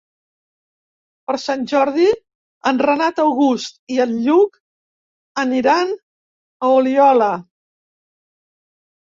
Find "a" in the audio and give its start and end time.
5.93-6.73